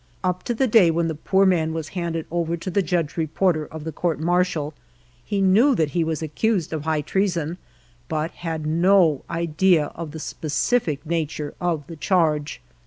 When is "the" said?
0.55-0.65, 1.07-1.13, 2.71-2.81, 3.83-3.91, 10.09-10.19, 11.85-11.95